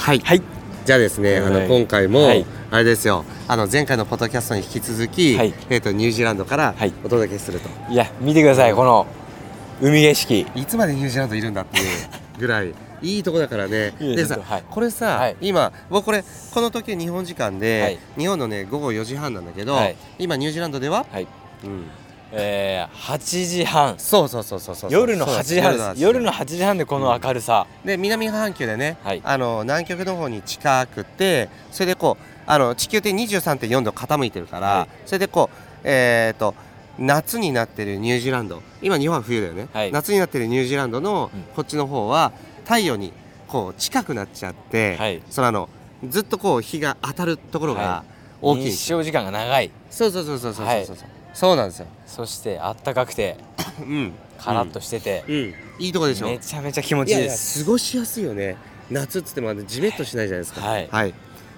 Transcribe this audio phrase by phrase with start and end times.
[0.00, 0.42] はい、はい。
[0.86, 2.46] じゃあですね、あのはい今回も、はい。
[2.70, 3.26] あれですよ。
[3.46, 5.52] あの前回のポッドキャストに引き続き、はい。
[5.68, 6.92] えー、とニュージーランドからはい。
[7.04, 9.06] お届けすると、いや見てくださいこの
[9.82, 10.46] 海景色。
[10.54, 11.84] い、つまでニュージーランドいるんだっていう
[12.38, 13.92] ぐらい いいとこだからね。
[14.00, 14.64] でさ、はい。
[14.70, 15.36] これさ、はい。
[15.42, 17.98] 今僕これこの時日本時間で、はい。
[18.16, 19.96] 日本のね午後4時半なんだけど、はい。
[20.18, 21.26] 今ニュージーランドでは、はい。
[21.64, 21.84] うん、
[22.32, 23.98] えー、8時半。
[23.98, 24.92] そうそうそうそうそう。
[24.92, 26.02] 夜のそう8時半です。
[26.02, 26.78] 夜の8時半。
[26.78, 29.22] でこの明るさ、で南半球でね、はい。
[29.24, 34.88] あの南極の方に近くてそれでこうあの地球って23.4度傾いてるから、はい。
[35.06, 36.54] それでこうえっ、と
[36.98, 38.62] 夏になってるニュージーランド。
[38.82, 39.92] 今日本は冬だよね、はい。
[39.92, 41.42] 夏になってるニュージーランドのうん。
[41.54, 42.32] こっちの方は
[42.64, 43.12] 太陽に
[43.48, 45.22] こう近くなっちゃって、はい。
[45.30, 45.68] そのあの
[46.08, 48.04] ずっとこう日が当たるところがは
[48.40, 49.70] 大きい日照時間が長い。
[49.90, 51.86] そうそうそうそうそうそうそう、はいそうなんですよ。
[52.06, 53.36] そしてあったかくて
[53.80, 54.12] うん。
[54.38, 56.26] カラッとしてて、うん、いいとこでしょ。
[56.26, 57.62] めちゃめちゃ気持ちいいです。
[57.64, 58.56] 過ごしやすいよね。
[58.90, 60.62] 夏っつってもあのジメッとしないじゃないですか。
[60.62, 61.14] はい。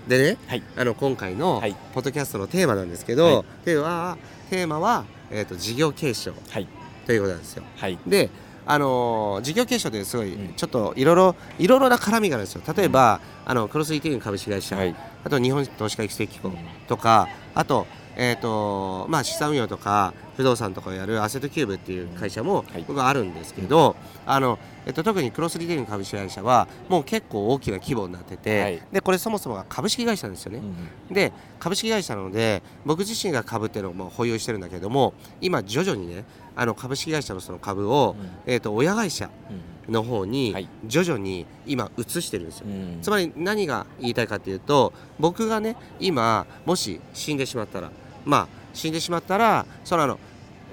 [0.08, 0.62] でね、はい。
[0.77, 1.77] あの今回のはい。
[1.94, 3.44] ポッドキャストのテーマなんですけど、はい。
[3.64, 4.19] テーマは
[4.50, 6.66] テーマは、えー、と事業継承はい。
[7.06, 7.62] ということなんですよ。
[7.77, 7.98] はい。
[8.06, 8.30] で
[8.64, 10.55] あのー事業継承ってすごいうん。
[10.55, 12.62] ちょっといろいろいろいろな絡みがあるんですよ。
[12.77, 14.94] 例えば、あのクロスリティング株式会社、はい。
[15.24, 16.56] あと日本投資家育成機構うん。
[16.89, 22.84] とかあと,、えーとまあ、資産運用とか不動産とかをやるアセットキューブっていう会社もはい。
[22.86, 23.96] 僕はあるんですけど、
[24.27, 28.83] あのえっと、特にクロスリテイリング株式会社はもう結構大きな規模になってて、はい。
[28.92, 30.58] でこれそもそもが株式会社なんですよね。
[30.58, 36.24] うんで株式会社なので僕自身が株っていうのをもう保有してるんだけども今徐々にね
[36.56, 39.92] あの株式会社のその株を、えー、と親会社うん。
[39.92, 40.68] の方にはい。
[40.86, 42.66] 徐々に今移してるんですよ。
[42.68, 42.98] うん。
[43.02, 47.90] つまり何が言いたいかというと僕がね今もし死んでしまったら
[48.24, 50.18] まあ死んでしまったらそのあの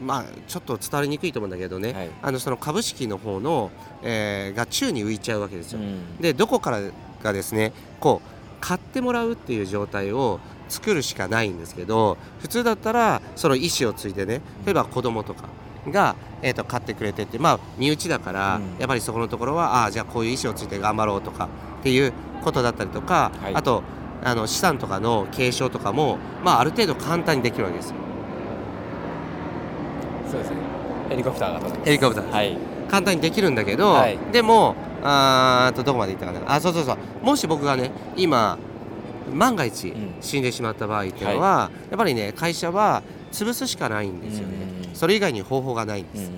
[0.02, 2.10] まあちょっと伝わりにくいと思うんだけどね、はい。
[2.22, 5.80] あのその株式の方の、えーが宙に浮いちゃうわけですよ。
[5.80, 6.18] うん。
[6.18, 6.80] でどこから
[7.22, 10.40] がですねこう買ってもらうっていう状態を
[10.70, 15.50] 作るしかないんですけど普通だったらその意思をついてね例えば子供とか
[15.88, 18.80] が、えー、と買ってくれてってまあ身内だから、うん。
[18.80, 21.50] やっぱりそこのところはああじゃあこういう意思をついて頑張ろうとか
[21.82, 23.56] っていうことだったりとか、はい。
[23.56, 23.84] あと
[24.24, 27.96] あの資産とかの継承とかも、まあ、ある程度簡単にできるわけですよ。
[30.30, 30.58] そうですね。
[31.10, 31.86] ヘリコプターが飛んでます。
[31.86, 32.30] ヘリコプター。
[32.32, 32.58] はい。
[32.90, 34.18] 簡単にできるんだけど、はい。
[34.32, 36.54] でもあーとどこまでいったかな。
[36.54, 36.98] あそうそうそう。
[37.24, 38.58] もし僕がね今
[39.34, 40.16] 万が一うん。
[40.22, 44.54] 死んでしまった場合っていうのは、やっぱりね会社は潰すしかないんですよね、
[44.90, 44.96] うん。
[44.96, 46.32] それ以外に方法がないんです、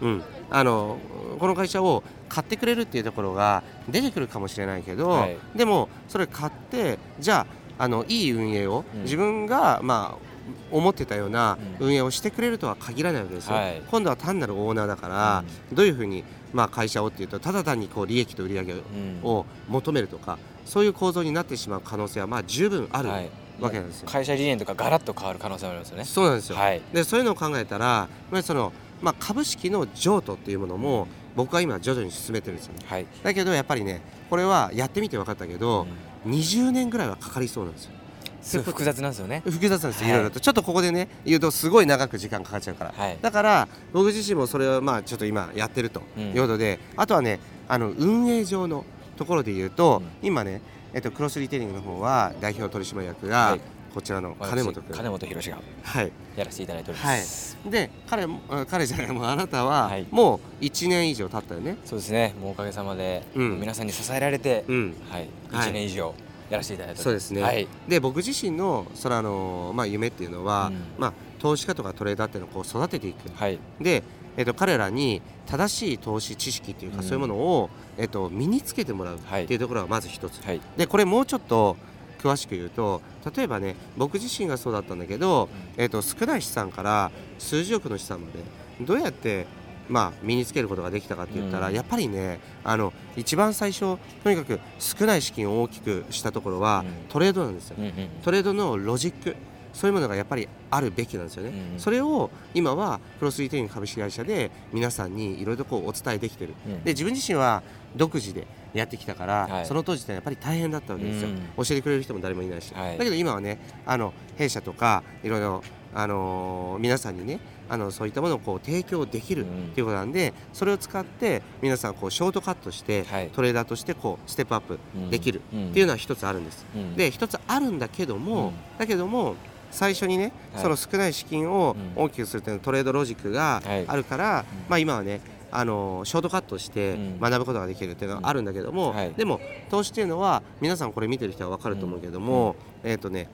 [0.00, 0.10] うん。
[0.10, 0.22] うん
[0.56, 0.98] あの
[1.40, 5.36] この会社を買ってくれるっていうところが出てくるかもしれないけど、はい。
[5.56, 7.44] でもそれ買ってじゃ
[7.78, 9.02] ああのいい運営を、うん。
[9.02, 10.24] 自分がまあ
[10.70, 11.86] 思ってたようなうん。
[11.88, 13.82] 運営をしてくれるとは限らないわけですよ、はい。
[13.90, 16.22] 今度は単なるオーナーだから、どういうふうに、
[16.52, 18.80] まあ、会社をっていうとただ単にこう利益と売り上げうん。
[19.24, 23.28] を求めるとかそういう構造になってしまう可能性はまあ十分あるはい。
[23.60, 24.08] わけなんですよ。
[24.08, 26.04] 会社理念とかガラッと変わる可能性もありますよね。
[26.04, 26.82] そうなんですよ、はい。
[26.92, 28.72] でそういうのを考えたらやっぱりその、
[29.04, 31.06] まあ、株式の譲渡っていうものも
[31.36, 32.80] 僕は今徐々に進めてるんですよね。
[32.86, 33.06] はい。
[33.22, 34.00] だけどやっぱりね
[34.30, 35.86] これはやってみて分かったけど、
[36.26, 37.92] 20年ぐらいはかかりそうなんですよ。
[38.40, 39.42] すごい複雑なんですよね。
[39.44, 40.08] 複雑なんですよ、はい。
[40.10, 40.40] いろいろと。
[40.40, 43.18] ちょっとここでね言うとすごい長く時間かかっちゃうから、はい。
[43.20, 46.02] だから僕自身もそれをまあちょっと今やってると。
[46.16, 46.30] うん。
[46.30, 48.86] いうことで、あとはねあの運営上の
[49.16, 50.26] ところで言うと、うん。
[50.26, 50.62] 今ね、
[50.94, 53.60] えっと、クロスリテイリングの方は代表取締役が、はい
[53.94, 56.12] こちらの私金本君金本博がはい。
[56.36, 57.18] やらせていただいておりはい。
[57.20, 60.06] ます、で彼もあ彼じゃないもうあなたははい。
[60.10, 61.76] もう1年以上経ったよね。
[61.84, 62.34] そうですね。
[62.40, 63.60] もうおかげさまで、うん。
[63.60, 64.96] 皆さんに支えられて、うん。
[65.08, 65.28] はい。
[65.52, 65.68] はい。
[65.68, 66.12] 1年以上
[66.50, 67.02] やらせていただいております。
[67.04, 67.68] そうですね、はい。
[67.86, 70.82] で僕自身のそのあの、まあ、夢っていうのは、うん。
[70.98, 73.30] まあ、投資家とかトレーダーっていうのをこう育てていく。
[73.32, 73.60] はい。
[73.80, 74.02] で、
[74.36, 77.04] えっと、彼らに正しい投資知識っていうか、うん。
[77.04, 80.60] そういうものを、えっと、身につけてもらうはいっていうところがまず一つ、はい。
[80.76, 81.76] でこれもうちょっと
[82.24, 83.02] 詳しく言うと
[83.36, 89.46] 例えばね僕自身がそうだったんだけど、えっと、少ない資産から数十億の資産までどうやって
[89.86, 91.74] まあ、身につけることができたかって言ったら、うん。
[91.74, 97.08] やっぱりねあの一番最初とにかく少ない資金を大きくしたところは、うん。
[97.10, 97.92] トレードなんですよ、うんうん。
[98.22, 99.36] トレードのロジック
[99.74, 106.84] そういうものがやっぱりあるべきなんですよね、うんそれを今はクロスリテイリング株式会社で皆さんにいろいろとこうお伝えできてる、うん。
[106.84, 107.62] で自分自身は
[107.96, 109.66] 独自でやってきたから、はい。
[109.66, 112.98] その当時ってやっぱり大変だったわけですよ、教えてくれる人も誰もいないし、はい。
[112.98, 115.62] だけど今はねあの弊社とかいろいろ、
[115.92, 119.48] あのー皆さんにねあのそういったものをこう提供できるうん。
[119.48, 123.30] っていうことなんで、それを使って皆さんこうショートカットして、はい。
[123.30, 124.78] トレーダーとしてこうステップアップ
[125.10, 126.64] できるうんっていうのは一つあるんです。
[126.74, 126.94] うん。
[126.94, 128.52] で一つあるんだけども、うん。
[128.78, 129.36] だけども
[129.74, 130.62] 最初にね、はい。
[130.62, 132.04] その少ない資金をうん。
[132.04, 133.84] 大きくするというのはトレードロジックがはい。
[133.86, 134.44] あるから、うん。
[134.68, 137.20] まあ今はねあのショートカットしてうん。
[137.20, 139.12] 学ぶことができるっていうのはあるんだけども、うんはい。
[139.14, 139.40] でも
[139.70, 143.28] 投資っていうのは皆さんこれ見てる人は分かると思うけども、えっ、とね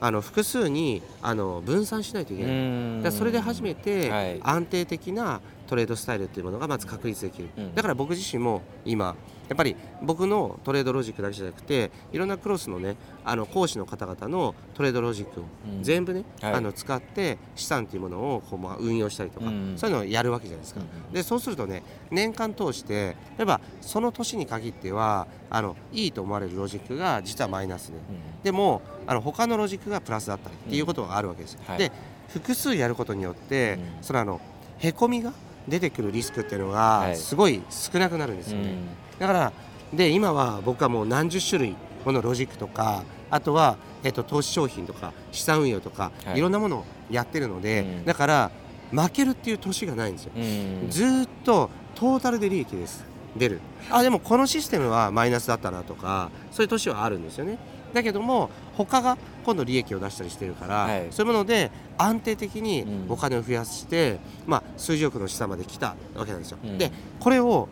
[0.00, 3.12] あの複数にあの分散しないといけない。
[3.12, 4.40] それで初めてはい。
[4.42, 7.74] 安定的なトレードスタイルっていうものがまず確立できる、うん。
[7.74, 9.14] だから僕自身も今
[9.48, 15.82] やっぱり僕のトレードロジックだけじゃなくていろんなクロスのねあの講師の方々のトレードロジックをうん。
[15.82, 16.52] 全部ね、はい。
[16.54, 19.74] あの使って資産っていうものをこうまあ運用したりとか、うん。
[19.76, 27.98] そういうのをやるわけじゃないですか、うんでそうするとね年間通して例えばその年に限ってはあのいいと思われるロジックが実はマイナスで、
[28.44, 31.54] でもあの他のロジックがプラスだったりっていうことがあるわけです。
[31.54, 31.78] よ、はい。
[31.78, 31.92] で
[32.28, 34.02] 複数やることによって、うん。
[34.02, 34.40] そのあの
[34.78, 35.32] へこみが
[35.68, 37.10] 出てくるリスクっていうのはい。
[37.10, 38.74] がすごい少なくなるんですよね、
[39.18, 39.52] だから
[39.92, 46.38] で今は僕はもう何十種類ものロジックとかあとは、えっと、投資商品とか資産運用とか、はい。
[46.38, 48.04] い、ろんなものをやってるので、うん。
[48.04, 48.50] だから
[48.92, 50.86] 負けるっていう年がないんですよ、うん。
[50.90, 53.04] ずーっとトータルで利益です。
[53.36, 53.60] 出る。
[53.90, 57.58] あでもこのシステムはマイナスだったなとかそういう年はあるんですよね。
[57.92, 61.06] だけども他が今度利益を出したりしてるから、はい。
[61.10, 63.06] そういうもので安定的にうん。
[63.08, 66.78] お金を増やして、まあ、数十億の資産まで来たわけなんですよ、うん。
[66.78, 67.68] でこれを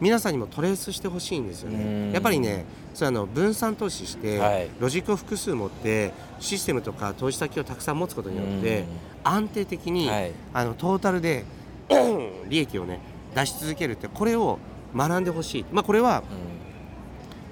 [0.00, 2.08] 皆さんにもトレースしてほしいんですようん。
[2.08, 4.68] ねやっぱりねそれあの分散投資して、はい。
[4.78, 8.84] ロジックを複数持ってシステムとか投資先をたくさん持つことによって
[9.24, 10.32] 安定的に、はい。
[10.52, 11.44] あのトータルで
[12.48, 13.00] 利益をね
[13.34, 14.58] 出し続けるってこれを
[14.94, 16.22] 学んでほしい、まあ、これは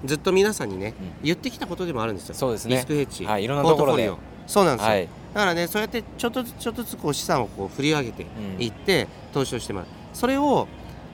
[0.05, 1.11] ずっと皆さんにね、うん。
[1.23, 2.35] 言ってきたことでもあるんですよ。
[2.35, 2.75] そうですね。
[2.75, 3.43] リスクヘッジ、はい。
[3.43, 4.07] いろんなところで。
[4.07, 4.47] ポートフォリオ。
[4.47, 8.25] そうなんですよ、はいだからねそうやってちょっとずつちょっとずつこう資産をこう振り上げて
[8.59, 9.87] いって投資をしてもらう。
[10.13, 10.67] それを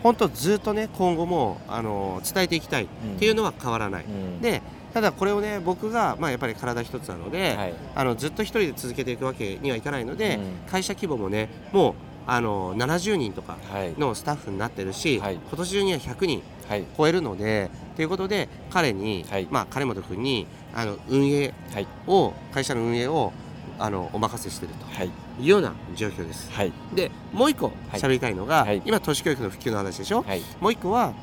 [0.03, 2.87] 本当ずっとね今後もあの伝えていきたいっ
[3.17, 4.41] ていうのは変わらない、うん。
[4.41, 4.61] で
[4.93, 7.73] ただこれをね僕が、まあ、やっぱり体一つなので、はい。
[7.95, 10.69] あのずっと一人で続けていくわけにはいかないので、うん。
[10.69, 11.93] 会社規模もねもう
[12.27, 13.93] あの70人とかはい。
[13.97, 15.35] のスタッフになってるし、はい。
[15.35, 16.85] 今年中には100人はい。
[16.97, 19.47] 超えるのでということで彼に、はい。
[19.49, 21.87] まあ金本君にあの運営はい。
[22.07, 23.33] を会社の運営を
[23.79, 25.09] あのお任せしていとい。
[25.41, 26.51] うような状況です。
[26.51, 26.73] はい。
[26.93, 27.99] でもう一個はい。
[27.99, 28.81] 喋りたいのが、はい。
[28.85, 30.41] 今都市教育の普及の話でしょ、はい。
[30.59, 31.13] もう一個は、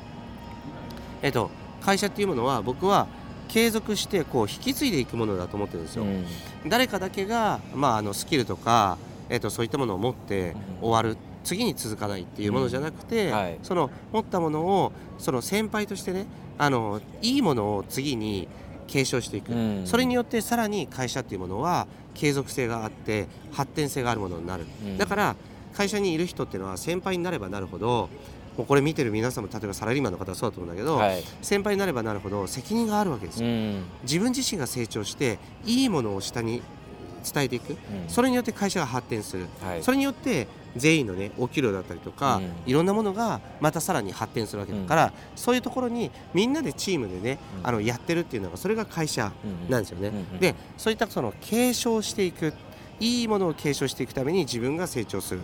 [1.21, 1.51] えっと、
[1.81, 3.07] 会社っていうものは僕は
[3.47, 6.03] 継続してこう引き継いでいくものだと思ってるんですよ。
[6.03, 6.25] うん。
[6.67, 8.97] 誰かだけが、まあ、あのスキルとか、
[9.29, 10.89] えっと、そういったものを持ってうん。
[10.89, 13.59] 終わる次に続かないっていうものじゃなくて、うんはい。
[13.63, 16.25] その持ったものをその先輩としてね
[16.57, 18.47] あのいいものを次に
[18.87, 19.85] 継承していく、うん。
[19.85, 24.97] それによってさらに会社っていうものは継続性があって発展性があるものになる、うん。
[24.97, 25.35] だから
[25.75, 28.09] 会社にいる人っていうのは先輩になればなるほど
[28.57, 31.23] もうこれ見てる皆さんも例えばサラリーマンの方はそうだと思うんだけど、はい。
[31.41, 33.83] 先輩になればなるほど責任があるわけですよ、うん。
[34.03, 36.63] 自分自身が成長していいものを下に
[37.33, 42.53] 伝えていく、うんそれによって会社が発展する、はいそれによって全員のねお給料だったりとか、うん。
[42.65, 47.67] いろんなものがまたさらに発展するわけだから、そういうところにみんなでチームでね、うん。
[47.67, 50.09] あのやってるっていうのがそれが会社うんなんですよね。
[50.09, 52.53] うんうんでそういったその継承していく
[52.99, 55.41] いいものを継承していくために自分が成長する。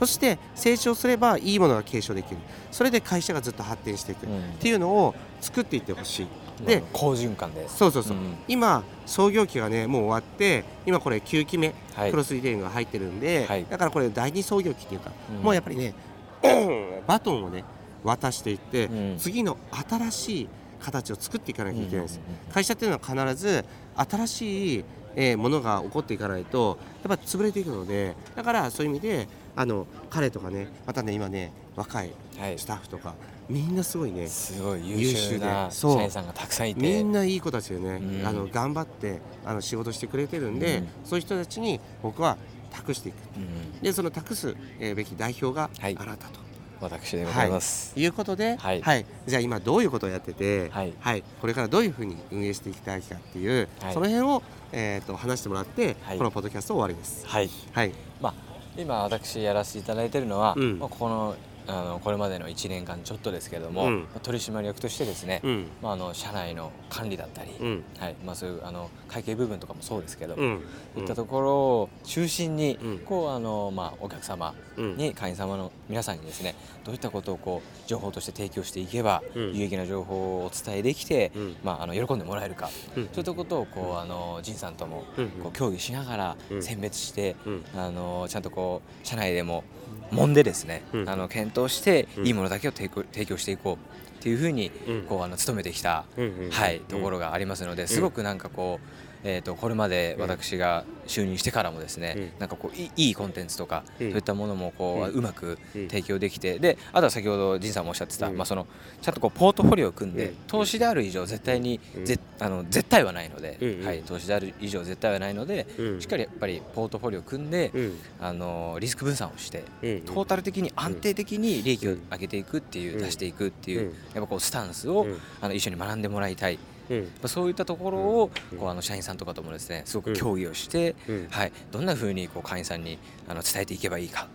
[0.00, 2.38] そして成長すればいいものが継承できる。
[2.70, 4.26] それで会社がずっと発展していく。
[4.26, 4.42] っうん。
[4.58, 6.26] ていうのを作っていってほしい。
[6.60, 7.68] でで好循環で。
[7.68, 8.36] そうそうそう、うん。
[8.48, 12.10] 今創業期がねもう終わって今これ9期目、はい。
[12.10, 13.66] クロスリテイリングが入ってるんで、はい。
[13.68, 15.42] だからこれ第二創業期っていうか、うん。
[15.42, 15.94] もうやっぱりね
[17.06, 17.64] バトンをね
[18.02, 19.16] 渡していって、うん。
[19.18, 19.56] 次の
[19.88, 20.48] 新しい
[20.84, 22.20] 形を作っていかなきゃいけないんです、
[22.52, 23.64] 会社っていうのは必ず
[23.96, 24.84] 新しい、
[25.16, 26.76] えーものが起こっていかないと
[27.08, 32.58] やっぱ潰れていくのでだからそういう意味であの彼とかねまたね今ね若いはい。
[32.58, 33.14] スタッフとか
[33.48, 36.80] みんなすごいねすごい優優秀秀な社員さんがたくさんいて。
[36.80, 38.26] みんないい子たちでね、うん。
[38.26, 40.88] あの頑張ってあの仕事してくれてるんで、うん。
[41.04, 42.36] そういう人たちに僕は
[42.70, 43.16] 託していく。
[43.36, 43.80] うん。
[43.80, 45.94] でその託すえーべき代表があはい。
[45.94, 46.40] なたと、
[46.80, 47.92] 私でございます。
[47.98, 48.06] い。
[48.06, 49.06] うことで、はい。
[49.26, 51.22] じゃあ今どういうことをやってて、はい。
[51.40, 53.94] これからどういうふうに運営していきたいかっていう、はい。
[53.94, 54.42] その辺を、
[54.72, 56.18] えー、と話してもらって、はい。
[56.18, 57.26] このポッドキャスト終わりです。
[57.26, 57.50] はい。
[57.72, 60.78] はい、まあ今私やらせていただいているのは、うん。
[60.78, 61.36] まあ、ここの
[61.66, 64.00] あのこれまでの1年間ちょっとですけれども、うん。
[64.00, 65.66] まあ取締役としてですね、うん。
[65.82, 67.84] まあ、あの社内の管理だったり、うん。
[67.98, 68.16] はい。
[68.24, 70.62] まあ、そういうあの会計部分とかもそうですけど、うん。
[70.96, 72.98] いったところを中心に、うん。
[72.98, 74.96] こうあのまあ、お客様うん。
[74.96, 76.54] に会員様の皆さんにですね
[76.84, 79.54] どういったことをこう情報として提供していけば、うん。
[79.54, 81.56] 有益な情報をお伝えできて、うん。
[81.64, 83.04] まあ、あの喜んでもらえるか、うん。
[83.06, 85.28] そういったことをこうあの仁さんともうん。
[85.42, 86.62] こう協議しながらうん。
[86.62, 87.64] 選別して、うん。
[87.74, 89.64] あのちゃんとこう社内でも
[90.12, 91.08] 揉んでですね、うん。
[91.08, 92.26] あの検討してうん。
[92.26, 95.02] いいものだけを提供提供していこうっていうふうにうん。
[95.02, 96.04] こうあの努めてきた、
[96.50, 102.32] はい、ところがありますので、すごくなんかこう、えー、とこれまでうん私が就任してからもですね、うん。
[102.40, 104.10] なんかこういいコンテンツとか、うん。
[104.10, 105.88] そういったものもこう、ううんまくうん。
[105.88, 108.36] 提供できてであとは先ほど仁さんもおっしゃってた、うん。
[108.36, 108.66] まあ、その
[109.02, 110.36] ちゃんとこうポートフォリオを組んで、うん。
[110.46, 112.04] 投資である以上絶対に、うん。
[112.04, 116.00] ぜあの絶対はないので、はい、投資である以上絶対はないので、うん。
[116.00, 117.98] しっかりやっぱりポートフォリオを組んで、うん。
[118.20, 120.00] あのリスク分散をしてうん。
[120.02, 123.04] トータル的に安定的に利益を上げていくっていう、うん。
[123.04, 123.86] 出していくっていう、うん。
[123.86, 125.18] やっぱこうスタンスを、うん。
[125.40, 126.58] あの一緒に学んでもらいたい、
[126.90, 127.02] うん。
[127.04, 128.58] まあそういったところを、うん。
[128.58, 130.16] こうあの社員さんとかともですねすごくうん。
[130.16, 131.26] 協議をして、うん。
[131.30, 132.98] はい、どんな風にこう会員さんに
[133.28, 134.28] あの伝えていけばいいか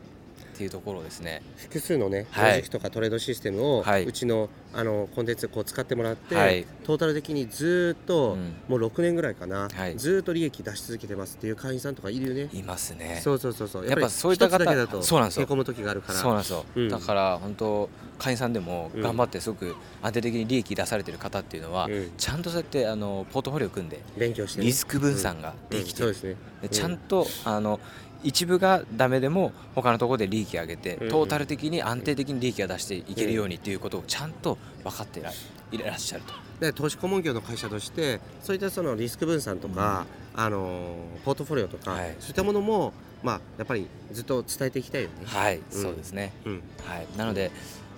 [0.59, 1.41] っていうところをですね。
[1.55, 2.49] 複数のね、はい。
[2.49, 4.03] ロジックとかトレードシステムを、はい。
[4.03, 6.65] うちのあのコンテンツこう使ってもらって、はい。
[6.83, 8.55] トータル的にずーっと、うん。
[8.67, 9.95] もう6年ぐらいかな、はい。
[9.95, 12.49] ずーっと利益出し続けてますっていう会員さんとかいるよね。
[12.51, 13.21] いますね。
[13.23, 13.87] そうそうそうそう。
[13.87, 15.43] やっぱそういった方だけだとそうなんですよ。
[15.43, 16.19] へこむ時があるから。
[16.19, 16.89] そうなんですよ、うん。
[16.89, 19.01] だから本当会員さんでもうん。
[19.01, 22.11] 頑張ってすごく安定的に利益出されてる方っていうのは、うん。
[22.17, 24.65] ちゃんとそうやってあのポートフォリオを組んで勉強してね。
[24.65, 26.13] リスク分散ができてるうん。
[26.13, 26.49] そうですね。
[26.63, 27.79] でちゃんとあの
[28.23, 35.31] 一部がダメでも他のところで利益上げて、うんトータル的に安定的に利益が出していけるようにっていうことをちゃんと分かっていら
[35.71, 36.33] いらっしゃると。
[36.59, 42.15] で投資顧問業の会社としてそういったそのリスク分散とか、あのポートフォリオとか、はい。
[42.19, 45.15] そういったものもまあやっぱりずっと伝えていきたいよね。
[45.25, 45.63] はい、うん。
[45.69, 46.33] そうですね。
[46.45, 46.63] うん。
[46.85, 47.51] はい、なので、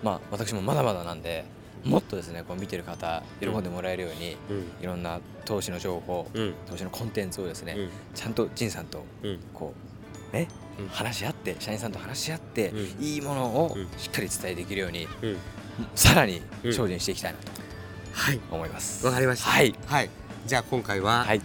[0.04, 1.46] まあ、私もまだまだなんで、
[1.84, 4.72] もっとですね、こう見てる方、喜んでもらえるように、うん。
[4.82, 6.54] いろんな投資の情報、うん。
[6.70, 7.90] 投資のコンテンツをですね、うん。
[8.13, 9.40] ちゃんと仁さんとうん。
[9.54, 9.90] こう
[10.34, 10.48] ね、
[10.80, 15.38] うん話し合って社員さんと話し合って、うんいいものをうんしっかり伝えできるように、うん
[15.96, 17.40] さらにうん精進していきたいな
[18.14, 19.06] はいと思います。
[19.06, 19.50] わかりました。
[19.50, 20.10] はい、はい。
[20.46, 21.42] じゃあ今回は、はい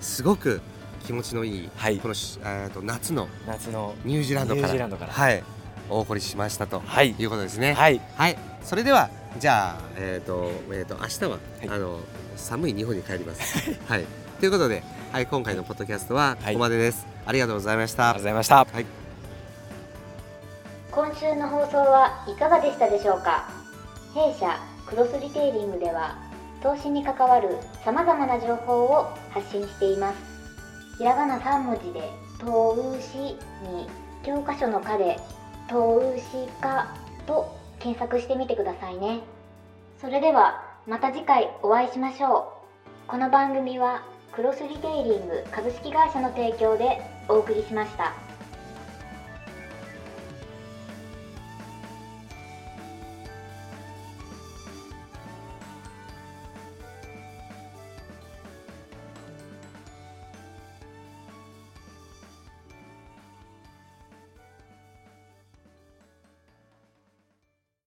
[0.00, 0.60] すごく
[1.04, 5.42] 気持ちのいい、はいこのしえーと夏の夏のニュージーランドからはい、
[5.88, 7.74] お送りしましたとはいいうことですね。
[7.74, 8.38] はい、はい。
[8.64, 12.00] それではじゃあえっ、とえっ、と明日は、はいあの
[12.36, 13.78] 寒い日本に帰ります。
[13.86, 14.04] はい。
[14.40, 17.11] ということで、はい今回のポッドキャストはここまでです。
[17.26, 18.10] ありがとうございました。
[18.10, 18.56] ありがとうございました。
[18.56, 18.86] はい。
[20.90, 23.48] 今週の放送はいかがでしたでしょうか？
[24.14, 26.16] 弊社クロスリテイリングでは
[26.62, 30.18] 投資に関わるさまざまな情報を発信しています
[30.98, 33.16] ひらがな3文字で「投資」
[33.64, 33.88] に
[34.22, 35.18] 教科書の「科」で
[35.66, 36.94] 「投資家」
[37.26, 39.20] と検索してみてくださいね
[39.98, 42.52] それではまた次回お会いしましょ
[43.06, 46.98] うこの番組はクロスリテイリング株式会社の提供で
[47.28, 48.14] お送りしました。